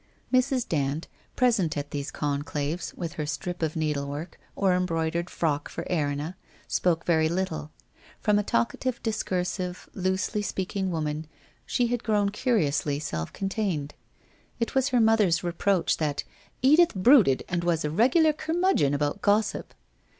Mrs. 0.33 0.67
Dand, 0.67 1.07
present 1.35 1.77
at 1.77 1.91
these 1.91 2.09
conclaves, 2.11 2.91
with 2.95 3.13
her 3.13 3.27
strip 3.27 3.61
of 3.61 3.75
needlework, 3.75 4.39
or 4.55 4.73
embroidered 4.73 5.29
frock 5.29 5.69
for 5.69 5.85
Erinna, 5.91 6.35
spoke 6.67 7.05
very 7.05 7.29
little. 7.29 7.69
From 8.19 8.39
a 8.39 8.43
talkative, 8.43 8.99
discursive, 9.03 9.87
loosely 9.93 10.41
speaking 10.41 10.89
woman, 10.89 11.27
she 11.67 11.85
had 11.85 12.03
grown 12.03 12.29
curiously 12.31 12.97
self 12.97 13.31
contained. 13.31 13.93
It 14.59 14.73
was 14.73 14.87
her 14.89 14.99
mother's 14.99 15.43
reproach 15.43 15.97
that 15.97 16.23
* 16.43 16.61
Edith 16.63 16.95
brooded 16.95 17.43
and 17.47 17.63
was 17.63 17.85
a 17.85 17.91
reg 17.91 18.13
ular 18.13 18.35
curmudgeon 18.35 18.95
about 18.95 19.21
gossip.' 19.21 19.71